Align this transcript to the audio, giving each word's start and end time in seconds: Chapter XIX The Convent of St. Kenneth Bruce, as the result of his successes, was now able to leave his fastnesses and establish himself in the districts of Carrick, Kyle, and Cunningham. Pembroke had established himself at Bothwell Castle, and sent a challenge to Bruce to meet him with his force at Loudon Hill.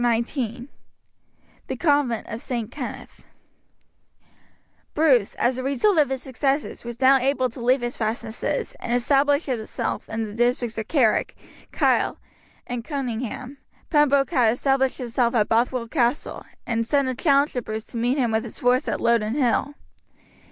Chapter 0.01 0.31
XIX 0.31 0.67
The 1.67 1.75
Convent 1.75 2.25
of 2.27 2.41
St. 2.41 2.71
Kenneth 2.71 3.23
Bruce, 4.95 5.35
as 5.35 5.57
the 5.57 5.63
result 5.63 5.99
of 5.99 6.09
his 6.09 6.23
successes, 6.23 6.83
was 6.83 6.99
now 6.99 7.19
able 7.19 7.49
to 7.51 7.63
leave 7.63 7.81
his 7.81 7.97
fastnesses 7.97 8.73
and 8.79 8.91
establish 8.93 9.45
himself 9.45 10.09
in 10.09 10.23
the 10.23 10.33
districts 10.33 10.79
of 10.79 10.87
Carrick, 10.87 11.35
Kyle, 11.71 12.17
and 12.65 12.83
Cunningham. 12.83 13.59
Pembroke 13.91 14.31
had 14.31 14.53
established 14.53 14.97
himself 14.97 15.35
at 15.35 15.47
Bothwell 15.49 15.87
Castle, 15.87 16.45
and 16.65 16.83
sent 16.83 17.07
a 17.07 17.13
challenge 17.13 17.53
to 17.53 17.61
Bruce 17.61 17.83
to 17.83 17.97
meet 17.97 18.17
him 18.17 18.31
with 18.31 18.43
his 18.43 18.57
force 18.57 18.87
at 18.87 18.99
Loudon 19.01 19.35
Hill. 19.35 19.75